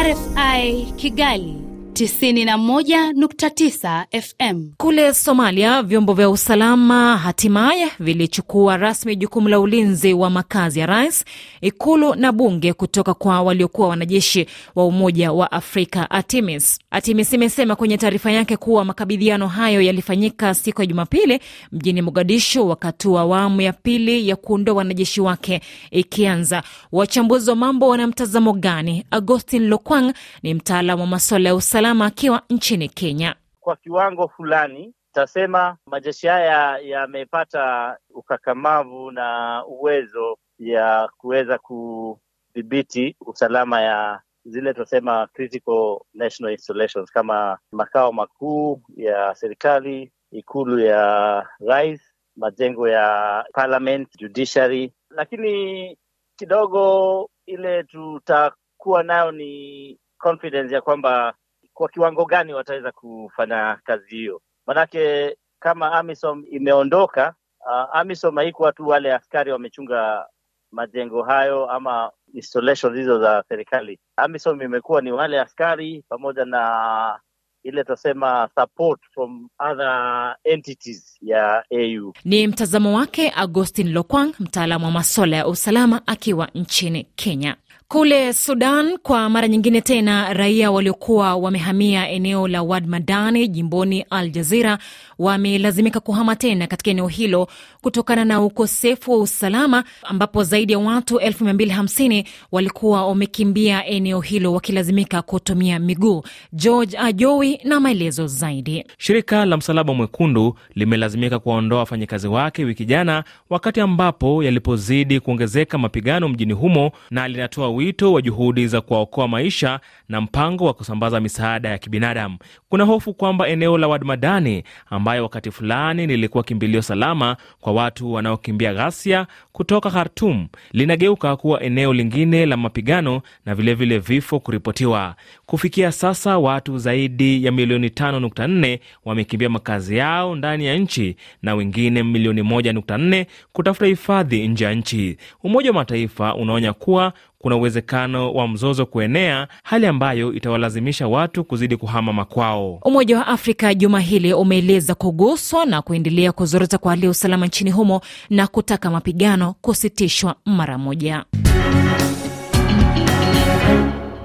RFI 0.03 0.93
Kigali 0.97 1.68
91.9 1.99 4.05
FM. 4.23 4.71
Kule 4.77 5.15
Somalia, 5.15 5.83
vyombo 5.83 6.13
vya 6.15 6.31
usalama 6.31 7.17
hatimaye 7.17 7.89
vilichukua 8.01 8.77
rasmi 8.77 9.17
jukumu 9.17 9.49
la 9.49 9.61
ulinzi 9.61 10.13
wa 10.15 10.31
makazi 10.31 10.81
ya 10.81 10.87
rais, 10.87 11.25
ikulu 11.61 12.15
na 12.15 12.33
bunge 12.33 12.73
kutoka 12.73 13.15
kwa 13.15 13.43
waliokuwa 13.43 13.89
wanajeshi 13.89 14.47
wa 14.75 14.87
Umoja 14.87 15.33
wa 15.33 15.53
Afrika 15.53 16.11
ATMIS. 16.11 16.79
ATMIS 16.91 17.33
imesema 17.33 17.77
kwenye 17.77 17.99
taarifa 17.99 18.31
yake 18.33 18.57
kuwa 18.57 18.85
makabidhiano 18.85 19.49
hayo 19.49 19.81
yalifanyika 19.83 20.55
siku 20.55 20.81
ya 20.83 20.87
Jumapili 20.87 21.41
mjini 21.73 22.03
Mogadishu, 22.03 22.69
wakati 22.69 23.09
wa 23.09 23.21
awamu 23.21 23.61
ya 23.61 23.73
pili 23.73 24.29
ya 24.29 24.37
kuondoa 24.37 24.75
wanajeshi 24.75 25.21
wake 25.21 25.61
ikianza. 25.91 26.63
Wachambuzi 26.93 27.51
wa 27.51 27.57
mambo 27.57 27.89
wana 27.89 28.07
mtazamo 28.07 28.53
gani? 28.53 29.05
Agostin 29.11 29.69
Lokwang 29.69 30.13
ni 30.43 30.55
mtaalamu 30.55 31.03
wa 31.03 31.09
masuala 31.09 31.49
ya 31.49 31.55
usalama 31.55 31.88
akiwa 31.89 32.43
nchini 32.51 32.89
Kenya. 32.89 33.35
Kwa 33.61 33.77
kiwango 33.77 34.29
fulani 34.29 34.95
tasema 35.13 35.77
majeshi 35.87 36.27
haya 36.27 36.79
yamepata 36.79 37.97
ukakamavu 38.11 39.11
na 39.11 39.63
uwezo 39.67 40.39
ya 40.59 41.09
kuweza 41.19 41.59
kudhibiti 41.59 43.17
usalama 43.21 43.81
ya 43.81 44.21
zile 44.45 44.75
tunasema 44.75 45.27
critical 45.27 45.99
national 46.15 46.53
installations 46.53 47.11
kama 47.13 47.59
makao 47.73 48.13
makuu 48.13 48.83
ya 48.97 49.35
serikali, 49.35 50.13
ikulu 50.33 50.79
ya 50.79 51.47
rais, 51.61 52.01
majengo 52.37 52.89
ya 52.89 53.45
parliament, 53.53 54.09
judiciary. 54.19 54.93
Lakini 55.11 55.97
kidogo 56.37 57.31
ile 57.47 57.83
tutakuwa 57.85 59.03
nayo 59.03 59.33
ni 59.33 59.99
confidence 60.19 60.75
ya 60.75 60.81
kwamba 60.81 61.35
kwa 61.79 61.89
kiwango 61.89 62.25
gani 62.25 62.55
wataweza 62.55 62.93
kufanya 62.93 63.79
kazi 63.85 64.09
hiyo. 64.11 64.41
Manake 64.67 65.37
kama 65.59 65.93
AMISOM 65.93 66.45
imeondoka, 66.51 67.35
uh, 67.61 67.97
AMISOM 67.97 68.37
haikuwa 68.37 68.73
tu 68.73 68.89
wale 68.89 69.15
askari 69.15 69.53
wamechunga 69.53 70.27
majengo 70.71 71.23
hayo 71.23 71.71
ama 71.71 72.11
installations 72.35 72.97
hizo 72.97 73.19
za 73.21 73.45
serikali. 73.49 73.99
AMISOM 74.17 74.63
imekuwa 74.63 75.01
ni 75.03 75.13
wale 75.13 75.41
askari 75.41 76.05
pamoja 76.09 76.45
na 76.45 77.21
ile 77.63 77.85
tunasema 77.85 78.49
support 78.55 79.01
from 79.15 79.49
other 79.59 80.37
entities 80.45 81.19
ya 81.23 81.65
AU. 81.73 82.13
Ni 82.25 82.47
mtazamo 82.47 82.97
wake 82.97 83.33
Agostin 83.37 83.93
Lokwang, 83.93 84.33
mtaalamu 84.41 84.85
wa 84.85 84.91
masuala 84.91 85.37
ya 85.37 85.47
usalama 85.49 86.03
akiwa 86.07 86.49
nchini 86.55 87.05
Kenya. 87.05 87.57
Kule 87.93 88.33
Sudan, 88.33 88.99
kwa 88.99 89.29
mara 89.29 89.49
nyingine 89.49 89.81
tena, 89.81 90.33
raia 90.35 90.71
waliokuwa 90.71 91.37
wamehamia 91.37 92.09
eneo 92.11 92.49
la 92.49 92.63
Wad 92.63 92.87
Madani 92.87 93.49
jimboni 93.49 94.05
Al 94.11 94.31
Jazira 94.31 94.79
wamelazimika 95.19 96.01
kuhama 96.01 96.37
tena 96.37 96.67
katika 96.67 96.91
eneo 96.91 97.09
hilo 97.09 97.49
kutokana 97.81 98.25
na 98.25 98.41
ukosefu 98.43 99.11
wa 99.13 99.19
usalama, 99.19 99.85
ambapo 100.03 100.45
zaidi 100.45 100.73
ya 100.73 100.79
watu 100.79 101.17
250 101.17 102.25
walikuwa 102.53 103.07
wamekimbia 103.07 103.87
eneo 103.87 104.21
hilo 104.21 104.53
wakilazimika 104.53 105.23
kutumia 105.23 105.79
miguu. 105.79 106.23
George 106.53 106.99
Ajowi 106.99 107.61
na 107.65 107.81
maelezo 107.81 108.27
zaidi. 108.27 108.85
Shirika 108.99 109.45
la 109.45 109.57
Msalaba 109.57 109.95
Mwekundu 109.95 110.55
limelazimika 110.75 111.39
kuwaondoa 111.39 111.79
wafanyakazi 111.79 112.29
wake 112.29 112.65
wiki 112.65 112.85
jana, 112.85 113.25
wakati 113.51 113.81
ambapo 113.81 114.43
yalipozidi 114.45 115.21
kuongezeka 115.21 115.79
mapigano 115.79 116.29
mjini 116.29 116.53
humo, 116.53 116.91
na 117.11 117.29
linatoa 117.29 117.78
wito 117.79 118.13
wa 118.13 118.23
juhudi 118.23 118.67
za 118.67 118.81
kuwaokoa 118.81 119.29
maisha 119.29 119.81
na 120.09 120.21
mpango 120.21 120.65
wa 120.65 120.75
kusambaza 120.75 121.21
misaada 121.21 121.69
ya 121.69 121.79
kibinadamu. 121.79 122.39
Kuna 122.69 122.85
hofu 122.85 123.15
kwamba 123.15 123.49
eneo 123.49 123.79
la 123.79 123.89
Wadmadani 123.89 124.63
ambayo 124.91 125.23
wakati 125.23 125.51
fulani 125.51 126.07
lilikuwa 126.07 126.45
kimbilio 126.45 126.83
salama 126.83 127.37
kwa 127.61 127.73
watu 127.73 128.13
wanaokimbia 128.13 128.75
ghasia 128.75 129.27
kutoka 129.53 129.91
Khartum 129.91 130.49
linageuka 130.73 131.37
kuwa 131.37 131.63
eneo 131.63 131.93
lingine 131.93 132.47
la 132.47 132.57
mapigano 132.57 133.23
na 133.47 133.55
vilevile 133.55 133.99
vile 133.99 134.15
vifo 134.15 134.41
kuripotiwa. 134.41 135.15
Kufikia 135.47 135.93
sasa 135.93 136.39
watu 136.39 136.79
zaidi 136.79 137.45
ya 137.45 137.53
milioni 137.53 137.89
5.4 137.89 138.79
wamekimbia 139.05 139.49
makazi 139.49 139.97
yao 139.97 140.35
ndani 140.37 140.67
ya 140.67 140.77
nchi 140.79 141.17
na 141.43 141.55
wengine 141.55 142.03
milioni 142.03 142.43
1.4 142.43 143.27
kutafuta 143.53 143.87
hifadhi 143.87 144.49
nje 144.49 144.65
ya 144.65 144.75
nchi. 144.75 145.17
Umoja 145.43 145.71
wa 145.71 145.75
Mataifa 145.75 146.35
unaonya 146.35 146.73
kuwa 146.73 147.13
kuna 147.39 147.57
uwezekano 147.57 148.33
wa 148.33 148.49
mzozo 148.49 148.87
kuenea, 148.87 149.49
hali 149.63 149.87
ambayo 149.87 150.33
itawalazimisha 150.33 151.09
watu 151.09 151.45
kuzidi 151.45 151.77
kuhama 151.77 152.13
makwao. 152.13 152.79
Umoja 152.85 153.19
wa 153.19 153.27
Afrika 153.27 153.75
juma 153.75 154.01
hili 154.01 154.33
umeeleza 154.33 154.95
kuguswa 154.95 155.65
na 155.67 155.83
kuendelea 155.83 156.33
kuzorota 156.33 156.79
kwa 156.79 156.91
hali 156.93 157.05
ya 157.05 157.11
usalama 157.11 157.47
nchini 157.47 157.71
humo 157.71 158.01
na 158.31 158.47
kutaka 158.47 158.91
mapigano 158.91 159.55
kusitishwa 159.61 160.35
mara 160.45 160.79
moja. 160.79 161.25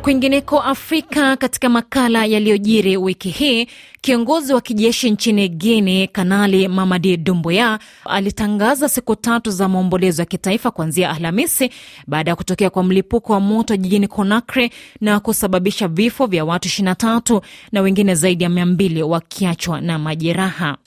Kwingineko 0.04 0.60
Afrika, 0.60 1.38
katika 1.38 1.70
makala 1.70 2.26
yaliyojiri 2.26 2.98
wiki 2.98 3.30
hii, 3.30 3.68
kiongozi 4.02 4.54
wa 4.54 4.62
kijeshi 4.62 5.12
nchini 5.12 5.50
Guinea 5.50 6.08
Kanali 6.08 6.68
Mamadi 6.68 7.18
Doumbouya 7.18 7.80
alitangaza 8.06 8.90
siku 8.90 9.16
tatu 9.16 9.52
za 9.52 9.68
maombolezo 9.70 10.22
ya 10.22 10.26
kitaifa 10.26 10.72
kuanzia 10.72 11.10
Alhamisi 11.10 11.70
baada 12.08 12.32
ya 12.32 12.36
kutokea 12.36 12.70
kwa 12.70 12.84
mlipuko 12.84 13.34
wa 13.34 13.40
moto 13.40 13.76
jijini 13.78 14.08
Conakry 14.08 14.70
na 15.02 15.20
kusababisha 15.20 15.88
vifo 15.88 16.26
vya 16.26 16.46
watu 16.46 16.70
23 16.70 17.42
na 17.72 17.82
wengine 17.82 18.16
zaidi 18.16 18.44
ya 18.44 18.50
200 18.50 19.02
wakiachwa 19.02 19.82
na 19.82 20.00
majeraha. 20.00 20.78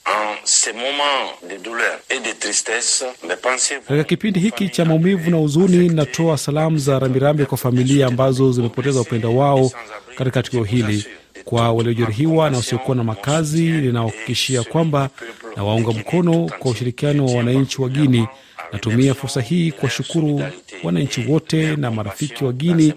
Katika 3.79 4.03
kipindi 4.03 4.39
hiki 4.39 4.69
cha 4.69 4.85
maumivu 4.85 5.29
na 5.31 5.37
huzuni, 5.37 5.89
natoa 5.89 6.37
salamu 6.37 6.77
za 6.77 6.99
rambirambi 6.99 7.45
kwa 7.45 7.57
familia 7.57 8.07
ambazo 8.07 8.51
zimepoteza 8.51 9.01
upendo 9.01 9.35
wao 9.35 9.71
katika 10.17 10.43
tukio 10.43 10.63
hili. 10.63 11.05
Kwa 11.45 11.71
waliojeruhiwa 11.71 12.49
na 12.49 12.57
wasiokuwa 12.57 12.95
na 12.97 13.03
makazi, 13.03 13.61
ninawahakikishia 13.61 14.63
kwamba 14.63 15.09
nawaunga 15.55 15.91
mkono 15.91 16.49
kwa 16.59 16.71
ushirikiano 16.71 17.25
wa 17.25 17.33
wananchi 17.35 17.81
wa 17.81 17.89
Guini. 17.89 18.27
Natumia 18.73 19.13
fursa 19.13 19.41
hii 19.41 19.71
kuwashukuru 19.71 20.41
wananchi 20.83 21.25
wote 21.27 21.75
na 21.75 21.91
marafiki 21.91 22.45
wa 22.45 22.51
Guini 22.53 22.93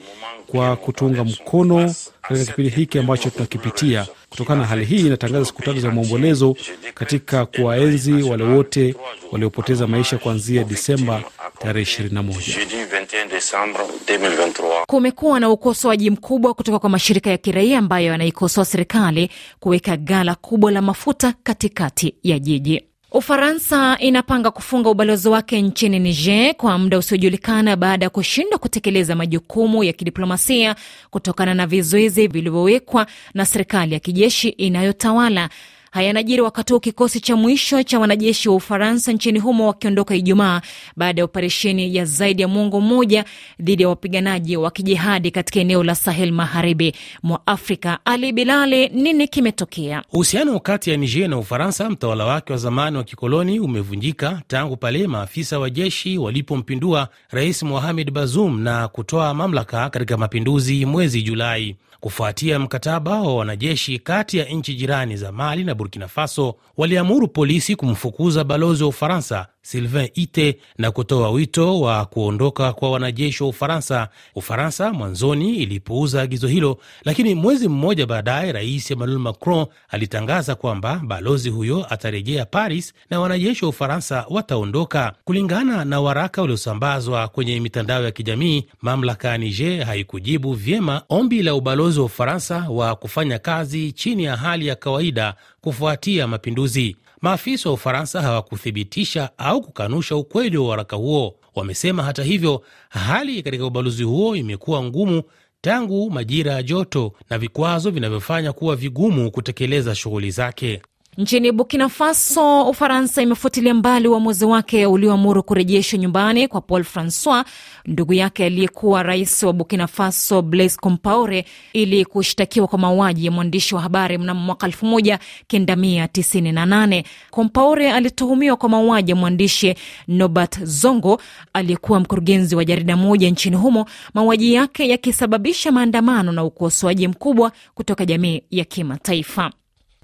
kwa 0.46 0.76
kutuunga 0.76 1.24
mkono 1.24 1.94
katika 2.22 2.44
kipindi 2.46 2.70
hiki 2.70 2.98
ambacho 2.98 3.30
tunakipitia. 3.30 4.06
Kutokana 4.30 4.60
na 4.60 4.66
hali 4.66 4.84
hii, 4.84 5.06
inatangaza 5.06 5.44
siku 5.44 5.62
tatu 5.62 5.80
za 5.80 5.90
maombolezo 5.90 6.56
katika 6.94 7.46
kuwaenzi 7.46 8.12
wale 8.22 8.44
wote 8.44 8.94
waliopoteza 9.32 9.86
maisha 9.86 10.18
kuanzia 10.18 10.64
Disemba 10.64 11.22
tarehe 11.58 12.02
21. 12.02 14.84
Kumekuwa 14.86 15.40
na 15.40 15.50
ukosoaji 15.50 16.10
mkubwa 16.10 16.54
kutoka 16.54 16.78
kwa 16.78 16.90
mashirika 16.90 17.30
ya 17.30 17.38
kiraia 17.38 17.78
ambayo 17.78 18.06
yanaikosoa 18.06 18.64
serikali 18.64 19.30
kuweka 19.60 19.96
gala 19.96 20.34
kubwa 20.34 20.70
la 20.70 20.82
mafuta 20.82 21.34
katikati 21.42 22.14
ya 22.22 22.38
jiji. 22.38 22.82
Ufaransa 23.12 23.98
inapanga 23.98 24.50
kufunga 24.50 24.90
ubalozi 24.90 25.28
wake 25.28 25.62
nchini 25.62 25.98
Niger 25.98 26.54
kwa 26.54 26.78
muda 26.78 26.98
usiojulikana 26.98 27.76
baada 27.76 28.06
ya 28.06 28.10
kushindwa 28.10 28.58
kutekeleza 28.58 29.14
majukumu 29.16 29.84
ya 29.84 29.92
kidiplomasia 29.92 30.76
kutokana 31.10 31.54
na 31.54 31.66
vizuizi 31.66 32.26
vilivyowekwa 32.28 33.06
na 33.34 33.46
serikali 33.46 33.94
ya 33.94 34.00
kijeshi 34.00 34.48
inayotawala. 34.48 35.48
Haya 35.90 36.06
yanajiri 36.06 36.42
wakati 36.42 36.72
huu 36.72 36.80
kikosi 36.80 37.20
cha 37.20 37.36
mwisho 37.36 37.82
cha 37.82 37.98
wanajeshi 37.98 38.48
wa 38.48 38.54
Ufaransa 38.54 39.12
nchini 39.12 39.38
humo 39.38 39.66
wakiondoka 39.66 40.14
Ijumaa 40.14 40.60
baada 40.96 41.20
ya 41.20 41.24
operesheni 41.24 41.96
ya 41.96 42.04
zaidi 42.04 42.42
ya 42.42 42.48
mwongo 42.48 42.80
mmoja 42.80 43.24
dhidi 43.60 43.82
ya 43.82 43.88
wapiganaji 43.88 44.56
wa 44.56 44.70
kijihadi 44.70 45.30
katika 45.30 45.60
eneo 45.60 45.82
la 45.84 45.94
Sahel 45.94 46.32
magharibi 46.32 46.94
mwa 47.22 47.46
Afrika. 47.46 47.98
Ali 48.04 48.32
Bilali, 48.32 48.88
nini 48.88 49.28
kimetokea? 49.28 50.02
Uhusiano 50.12 50.60
kati 50.60 50.90
ya 50.90 50.96
Niger 50.96 51.28
na 51.28 51.38
Ufaransa, 51.38 51.90
mtawala 51.90 52.24
wake 52.24 52.52
wa 52.52 52.58
zamani 52.58 52.96
wa 52.96 53.04
kikoloni, 53.04 53.60
umevunjika 53.60 54.42
tangu 54.48 54.76
pale 54.76 55.06
maafisa 55.06 55.58
wa 55.58 55.70
jeshi 55.70 56.18
walipompindua 56.18 57.08
Rais 57.30 57.62
Mohamed 57.62 58.10
Bazoum 58.10 58.60
na 58.60 58.88
kutoa 58.88 59.34
mamlaka 59.34 59.90
katika 59.90 60.16
mapinduzi 60.16 60.86
mwezi 60.86 61.22
Julai. 61.22 61.76
Kufuatia 62.00 62.58
mkataba 62.58 63.20
wa 63.20 63.36
wanajeshi 63.36 63.98
kati 63.98 64.38
ya 64.38 64.44
nchi 64.44 64.74
jirani 64.74 65.16
za 65.16 65.32
Mali 65.32 65.64
na 65.64 65.74
Burkina 65.74 66.08
Faso, 66.08 66.54
waliamuru 66.76 67.28
polisi 67.28 67.76
kumfukuza 67.76 68.44
balozi 68.44 68.82
wa 68.82 68.88
Ufaransa 68.88 69.46
Sylvain 69.62 70.08
Ite 70.14 70.58
na 70.78 70.90
kutoa 70.90 71.30
wito 71.30 71.80
wa 71.80 72.04
kuondoka 72.06 72.72
kwa 72.72 72.90
wanajeshi 72.90 73.42
wa 73.42 73.48
Ufaransa. 73.48 74.08
Ufaransa 74.34 74.92
mwanzoni 74.92 75.56
ilipuuza 75.56 76.22
agizo 76.22 76.48
hilo, 76.48 76.78
lakini 77.04 77.34
mwezi 77.34 77.68
mmoja 77.68 78.06
baadaye 78.06 78.52
Rais 78.52 78.90
Emmanuel 78.90 79.18
Macron 79.18 79.66
alitangaza 79.88 80.54
kwamba 80.54 81.00
balozi 81.06 81.50
huyo 81.50 81.86
atarejea 81.90 82.44
Paris 82.46 82.94
na 83.10 83.20
wanajeshi 83.20 83.64
wa 83.64 83.68
Ufaransa 83.68 84.26
wataondoka. 84.30 85.12
Kulingana 85.24 85.84
na 85.84 86.00
waraka 86.00 86.42
uliosambazwa 86.42 87.28
kwenye 87.28 87.60
mitandao 87.60 88.02
ya 88.04 88.10
kijamii, 88.10 88.66
mamlaka 88.82 89.28
ya 89.28 89.38
Niger 89.38 89.84
haikujibu 89.84 90.52
vyema 90.52 91.02
ombi 91.08 91.42
la 91.42 91.54
ubalozi 91.54 91.98
wa 92.00 92.06
Ufaransa 92.06 92.66
wa 92.70 92.96
kufanya 92.96 93.38
kazi 93.38 93.92
chini 93.92 94.24
ya 94.24 94.36
hali 94.36 94.66
ya 94.66 94.74
kawaida 94.74 95.34
kufuatia 95.60 96.26
mapinduzi. 96.26 96.96
Maafisa 97.20 97.68
wa 97.68 97.74
Ufaransa 97.74 98.22
hawakuthibitisha 98.22 99.30
au 99.38 99.60
kukanusha 99.62 100.16
ukweli 100.16 100.56
wa 100.56 100.68
waraka 100.68 100.96
huo. 100.96 101.36
Wamesema 101.54 102.02
hata 102.02 102.22
hivyo, 102.22 102.62
hali 102.88 103.42
katika 103.42 103.66
ubalozi 103.66 104.02
huo 104.02 104.36
imekuwa 104.36 104.82
ngumu 104.84 105.22
tangu 105.60 106.10
majira 106.10 106.52
ya 106.52 106.62
joto 106.62 107.12
na 107.30 107.38
vikwazo 107.38 107.90
vinavyofanya 107.90 108.52
kuwa 108.52 108.76
vigumu 108.76 109.30
kutekeleza 109.30 109.94
shughuli 109.94 110.30
zake. 110.30 110.82
Nchini 111.18 111.52
Burkina 111.52 111.88
Faso, 111.88 112.62
Ufaransa 112.68 113.22
imefutilia 113.22 113.74
mbali 113.74 114.08
uamuzi 114.08 114.44
wake 114.44 114.86
ulioamuru 114.86 115.42
kurejeshwa 115.42 115.98
nyumbani 115.98 116.48
kwa 116.48 116.60
Paul 116.60 116.84
Francois, 116.84 117.44
ndugu 117.86 118.12
yake 118.12 118.44
aliyekuwa 118.44 119.02
rais 119.02 119.42
wa 119.42 119.52
Burkina 119.52 119.86
Faso 119.86 120.42
Blaise 120.42 120.76
Compaore, 120.80 121.44
ili 121.72 122.04
kushtakiwa 122.04 122.66
kwa 122.66 122.78
mauaji 122.78 123.26
ya 123.26 123.30
mwandishi 123.32 123.74
wa 123.74 123.80
habari 123.80 124.18
mnamo 124.18 124.40
mwaka 124.40 124.66
1998. 124.66 127.04
Compaore 127.30 127.92
alituhumiwa 127.92 128.56
kwa 128.56 128.68
mauaji 128.68 129.10
ya 129.10 129.16
mwandishi 129.16 129.74
Nobert 130.08 130.64
Zongo 130.64 131.20
aliyekuwa 131.52 132.00
mkurugenzi 132.00 132.56
wa 132.56 132.64
jarida 132.64 132.96
moja 132.96 133.30
nchini 133.30 133.56
humo, 133.56 133.86
mauaji 134.14 134.54
yake 134.54 134.88
yakisababisha 134.88 135.72
maandamano 135.72 136.32
na 136.32 136.44
ukosoaji 136.44 137.08
mkubwa 137.08 137.52
kutoka 137.74 138.06
jamii 138.06 138.42
ya 138.50 138.64
kimataifa. 138.64 139.50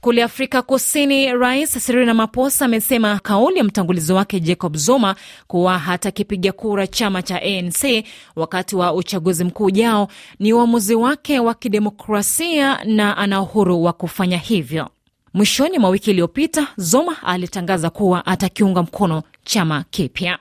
Kule 0.07 0.23
Afrika 0.23 0.63
Kusini, 0.63 1.33
Rais 1.33 1.87
Cyril 1.87 2.07
Ramaphosa 2.07 2.65
amesema 2.65 3.19
kauli 3.19 3.59
ya 3.59 3.65
mtangulizi 3.65 4.13
wake 4.13 4.41
Jacob 4.41 4.77
Zuma 4.77 5.15
kuwa 5.47 5.79
hatakipiga 5.79 6.53
kura 6.53 6.87
chama 6.87 7.23
cha 7.23 7.43
ANC 7.43 8.05
wakati 8.37 8.77
wa 8.77 8.95
uchaguzi 8.95 9.45
mkuu 9.45 9.65
ujao 9.65 10.09
ni 10.39 10.53
uamuzi 10.53 10.95
wake 10.95 11.39
wa 11.41 11.55
kidemokrasia 11.55 12.85
na 12.85 13.17
ana 13.17 13.41
uhuru 13.43 13.85
wa 13.85 13.93
kufanya 13.93 14.37
hivyo. 14.39 14.89
Mwishoni 15.35 15.79
mwa 15.79 15.91
wiki 15.91 16.11
iliyopita, 16.11 16.67
Zuma 16.77 17.23
alitangaza 17.23 17.91
kuwa 17.91 18.27
atakiunga 18.27 18.83
mkono 18.83 19.23
chama 19.45 19.85
kipya. 19.91 20.39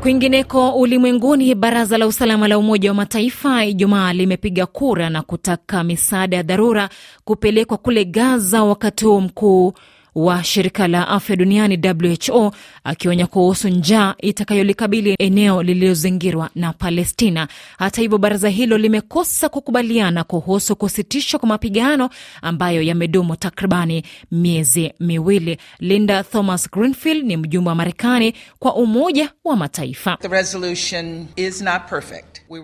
Kwingineko 0.00 0.70
ulimwenguni, 0.70 1.54
baraza 1.54 1.98
la 1.98 2.06
usalama 2.06 2.48
la 2.48 2.58
Umoja 2.58 2.90
wa 2.90 2.94
Mataifa 2.94 3.64
Ijumaa 3.64 4.12
limepiga 4.12 4.66
kura 4.66 5.10
na 5.10 5.22
kutaka 5.22 5.84
misaada 5.84 6.36
ya 6.36 6.42
dharura 6.42 6.88
kupelekwa 7.24 7.76
kule 7.78 8.04
Gaza, 8.04 8.64
wakati 8.64 9.04
huo 9.04 9.20
mkuu 9.20 9.72
wa 10.18 10.44
shirika 10.44 10.88
la 10.88 11.08
afya 11.08 11.36
duniani 11.36 11.80
WHO 12.28 12.54
akionya 12.84 13.26
kuhusu 13.26 13.68
njaa 13.68 14.14
itakayolikabili 14.18 15.16
eneo 15.18 15.62
lililozingirwa 15.62 16.50
na 16.54 16.72
Palestina. 16.72 17.48
Hata 17.78 18.00
hivyo, 18.00 18.18
baraza 18.18 18.48
hilo 18.48 18.78
limekosa 18.78 19.48
kukubaliana 19.48 20.24
kuhusu 20.24 20.76
kusitishwa 20.76 21.40
kwa 21.40 21.48
mapigano 21.48 22.10
ambayo 22.42 22.82
yamedumu 22.82 23.36
takribani 23.36 24.02
miezi 24.32 24.92
miwili. 25.00 25.58
Linda 25.78 26.24
Thomas 26.24 26.70
Greenfield 26.70 27.24
ni 27.26 27.36
mjumbe 27.36 27.68
wa 27.70 27.74
Marekani 27.74 28.34
kwa 28.58 28.74
Umoja 28.74 29.30
wa 29.44 29.56
Mataifa. 29.56 30.18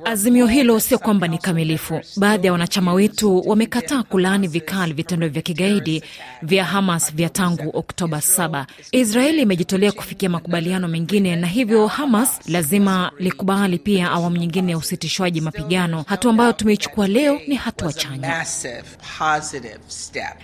Azimio 0.05 0.47
hilo 0.47 0.81
sio 0.81 0.99
kwamba 0.99 1.29
ni 1.29 1.39
kamilifu. 1.39 2.01
Baadhi 2.17 2.47
ya 2.47 2.53
wanachama 2.53 2.93
wetu 2.93 3.43
wamekataa 3.49 4.03
kulaani 4.03 4.49
vikali 4.49 4.93
vitendo 4.93 5.29
vya 5.29 5.43
kigaidi 5.43 6.03
vya 6.43 6.65
Hamas 6.65 7.15
vya 7.15 7.29
tangu 7.45 7.71
Oktoba 7.79 8.19
7. 8.19 8.67
Israeli 8.93 9.43
imejitolea 9.43 9.93
kufikia 9.93 10.29
makubaliano 10.31 10.89
mengine, 10.89 11.37
na 11.37 11.47
hivyo 11.47 11.87
Hamas 11.87 12.41
lazima 12.49 13.13
likubali 13.19 13.79
pia 13.79 14.11
awamu 14.11 14.37
nyingine 14.37 14.73
ya 14.73 14.79
usitishwaji 14.79 15.41
mapigano. 15.41 16.05
Hatua 16.09 16.31
ambayo 16.31 16.53
tumeichukua 16.53 17.07
leo 17.09 17.41
ni 17.49 17.55
hatua 17.55 17.93
chanya. 17.93 18.45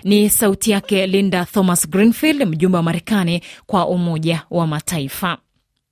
Ni 0.04 0.30
sauti 0.30 0.70
yake 0.70 1.06
Linda 1.06 1.44
Thomas 1.44 1.88
Greenfield, 1.90 2.42
mjumbe 2.48 2.76
wa 2.76 2.82
Marekani 2.82 3.42
kwa 3.66 3.88
Umoja 3.88 4.42
wa 4.50 4.66
Mataifa. 4.66 5.38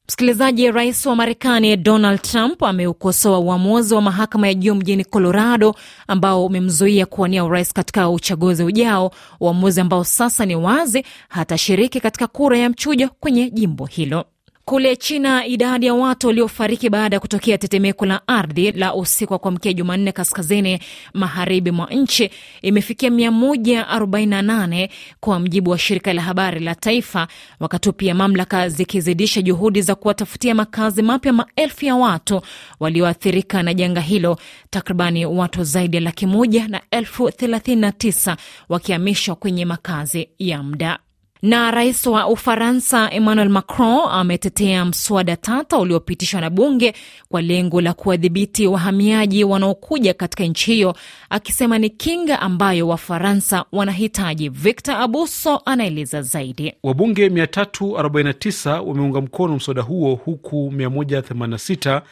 Msikilizaji, 0.08 0.70
rais 0.70 1.06
wa 1.06 1.16
Marekani 1.16 1.76
Donald 1.76 2.22
Trump 2.22 2.62
ameukosoa 2.62 3.38
uamuzi 3.38 3.94
wa 3.94 4.02
mahakama 4.02 4.46
ya 4.46 4.54
juu 4.54 4.74
mjini 4.74 5.04
Colorado 5.04 5.74
ambao 6.06 6.46
umemzuia 6.46 7.06
kuwania 7.06 7.44
urais 7.44 7.72
katika 7.72 8.10
uchaguzi 8.10 8.64
ujao, 8.64 9.10
uamuzi 9.40 9.80
ambao 9.80 10.04
sasa 10.04 10.46
ni 10.46 10.56
wazi 10.56 11.04
hatashiriki 11.28 12.00
katika 12.00 12.26
kura 12.26 12.58
ya 12.58 12.70
mchujo 12.70 13.08
kwenye 13.20 13.50
jimbo 13.50 13.86
hilo. 13.86 14.24
Kule 14.68 14.96
China, 14.96 15.46
idadi 15.46 15.86
ya 15.86 15.94
watu 15.94 16.26
waliofariki 16.26 16.90
baada 16.90 17.16
ya 17.16 17.20
kutokea 17.20 17.58
tetemeko 17.58 18.06
la 18.06 18.28
ardhi 18.28 18.72
la 18.72 18.94
usiku 18.94 19.32
wa 19.32 19.38
kuamkia 19.38 19.72
Jumanne 19.72 20.12
kaskazini 20.12 20.78
magharibi 21.14 21.70
mwa 21.70 21.86
nchi 21.90 22.30
imefikia 22.62 23.10
148 23.10 24.88
kwa 25.20 25.40
mjibu 25.40 25.70
wa 25.70 25.78
shirika 25.78 26.12
la 26.12 26.22
habari 26.22 26.60
la 26.60 26.74
taifa, 26.74 27.28
wakati 27.60 27.92
pia 27.92 28.14
mamlaka 28.14 28.68
zikizidisha 28.68 29.42
juhudi 29.42 29.82
za 29.82 29.94
kuwatafutia 29.94 30.54
makazi 30.54 31.02
mapya 31.02 31.32
maelfu 31.32 31.84
ya 31.84 31.94
watu 31.96 32.40
walioathirika 32.80 33.62
na 33.62 33.74
janga 33.74 34.00
hilo, 34.00 34.38
takribani 34.70 35.26
watu 35.26 35.64
zaidi 35.64 35.96
ya 35.96 36.02
laki 36.02 36.26
moja 36.26 36.68
na 36.68 36.80
elfu 36.90 37.30
thelathini 37.30 37.80
na 37.80 37.92
tisa 37.92 38.36
wakihamishwa 38.68 39.34
kwenye 39.36 39.64
makazi 39.64 40.28
ya 40.38 40.62
muda 40.62 40.98
na 41.42 41.70
rais 41.70 42.06
wa 42.06 42.26
Ufaransa 42.28 43.10
Emmanuel 43.12 43.48
Macron 43.48 44.00
ametetea 44.10 44.84
mswada 44.84 45.36
tata 45.36 45.78
uliopitishwa 45.78 46.40
na 46.40 46.50
bunge 46.50 46.94
kwa 47.28 47.42
lengo 47.42 47.80
la 47.80 47.92
kuwadhibiti 47.92 48.66
wahamiaji 48.66 49.44
wanaokuja 49.44 50.14
katika 50.14 50.44
nchi 50.44 50.72
hiyo, 50.72 50.94
akisema 51.30 51.78
ni 51.78 51.90
kinga 51.90 52.40
ambayo 52.40 52.88
Wafaransa 52.88 53.64
wanahitaji. 53.72 54.48
Victor 54.48 54.94
Abuso 54.94 55.62
anaeleza 55.64 56.22
zaidi. 56.22 56.74
Wabunge 56.82 57.28
349 57.28 58.80
wameunga 58.80 59.20
mkono 59.20 59.56
mswada 59.56 59.82
huo 59.82 60.14
huku 60.14 60.72
186 60.76 62.02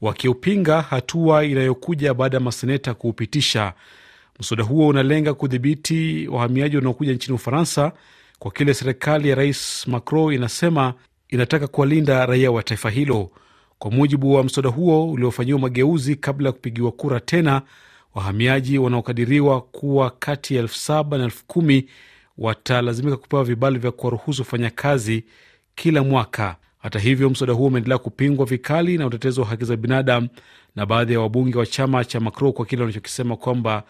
wakiupinga, 0.00 0.80
hatua 0.82 1.44
inayokuja 1.44 2.14
baada 2.14 2.36
ya 2.36 2.40
maseneta 2.40 2.94
kuupitisha. 2.94 3.72
Mswada 4.40 4.62
huo 4.64 4.88
unalenga 4.88 5.34
kudhibiti 5.34 6.28
wahamiaji 6.28 6.76
wanaokuja 6.76 7.12
nchini 7.12 7.34
Ufaransa 7.34 7.92
kwa 8.42 8.50
kile 8.50 8.74
serikali 8.74 9.28
ya 9.28 9.34
rais 9.34 9.86
Macron 9.88 10.34
inasema 10.34 10.94
inataka 11.28 11.66
kuwalinda 11.66 12.26
raia 12.26 12.50
wa 12.50 12.62
taifa 12.62 12.90
hilo. 12.90 13.30
Kwa 13.78 13.90
mujibu 13.90 14.34
wa 14.34 14.44
mswada 14.44 14.68
huo 14.68 15.10
uliofanyiwa 15.10 15.58
mageuzi 15.58 16.16
kabla 16.16 16.48
ya 16.48 16.52
kupigiwa 16.52 16.92
kura 16.92 17.20
tena, 17.20 17.62
wahamiaji 18.14 18.78
wanaokadiriwa 18.78 19.60
kuwa 19.60 20.10
kati 20.10 20.54
ya 20.54 20.60
elfu 20.60 20.76
saba 20.76 21.18
na 21.18 21.24
elfu 21.24 21.44
kumi 21.46 21.88
watalazimika 22.38 23.16
kupewa 23.16 23.44
vibali 23.44 23.78
vya 23.78 23.90
kuwaruhusu 23.90 24.44
kufanya 24.44 24.70
kazi 24.70 25.24
kila 25.74 26.02
mwaka. 26.04 26.56
Hata 26.78 26.98
hivyo, 26.98 27.30
mswada 27.30 27.52
huo 27.52 27.66
umeendelea 27.66 27.98
kupingwa 27.98 28.46
vikali 28.46 28.98
na 28.98 29.06
utetezi 29.06 29.40
wa 29.40 29.46
haki 29.46 29.64
za 29.64 29.76
binadamu 29.76 30.28
na 30.76 30.86
baadhi 30.86 31.12
ya 31.12 31.20
wabunge 31.20 31.58
wa 31.58 31.66
chama 31.66 32.04
cha 32.04 32.20
Macron 32.20 32.52
kwa 32.52 32.66
kile 32.66 32.82
wanachokisema 32.82 33.36
kwamba 33.36 33.82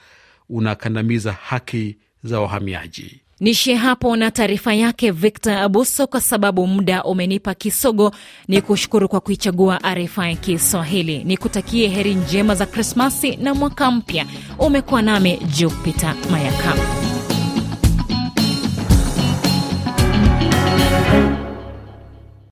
unakandamiza 0.48 1.32
haki 1.32 1.96
za 2.24 2.40
wahamiaji. 2.40 3.21
Niishie 3.42 3.74
hapo 3.74 4.16
na 4.16 4.30
taarifa 4.30 4.74
yake 4.74 5.10
Victor 5.10 5.52
Abuso, 5.52 6.06
kwa 6.06 6.20
sababu 6.20 6.66
muda 6.66 7.04
umenipa 7.04 7.54
kisogo. 7.54 8.12
Ni 8.48 8.62
kushukuru 8.62 9.08
kwa 9.08 9.20
kuichagua 9.20 9.80
RFI 9.94 10.36
Kiswahili, 10.36 11.24
ni 11.24 11.36
kutakie 11.36 11.88
heri 11.88 12.14
njema 12.14 12.54
za 12.54 12.66
Krismasi 12.66 13.36
na 13.36 13.54
mwaka 13.54 13.90
mpya. 13.90 14.26
Umekuwa 14.58 15.02
nami 15.02 15.36
Jupiter 15.36 16.14
Mayaka. 16.30 16.74